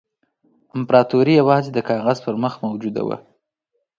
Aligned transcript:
امپراطوري 0.75 1.33
یوازې 1.41 1.69
د 1.73 1.79
کاغذ 1.89 2.17
پر 2.25 2.35
مخ 2.43 2.53
موجوده 2.65 3.01
وه. 3.07 3.17